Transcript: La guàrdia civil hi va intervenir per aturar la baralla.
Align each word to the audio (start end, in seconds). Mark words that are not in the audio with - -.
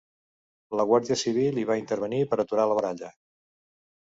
La 0.79 0.85
guàrdia 0.91 1.17
civil 1.23 1.59
hi 1.59 1.67
va 1.73 1.77
intervenir 1.83 2.23
per 2.33 2.41
aturar 2.45 2.67
la 2.73 2.79
baralla. 2.81 3.13